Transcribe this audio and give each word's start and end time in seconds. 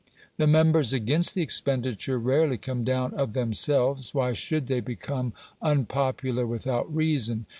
The 0.37 0.47
members 0.47 0.93
against 0.93 1.35
the 1.35 1.43
expenditure 1.43 2.17
rarely 2.17 2.57
come 2.57 2.83
down 2.83 3.13
of 3.13 3.33
themselves; 3.33 4.15
why 4.15 4.33
should 4.33 4.65
they 4.65 4.79
become 4.79 5.33
unpopular 5.61 6.47
without 6.47 6.91
reason? 6.91 7.45